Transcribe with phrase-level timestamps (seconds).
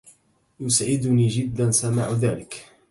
[0.59, 2.65] يسعدني جداً سماع ذلك.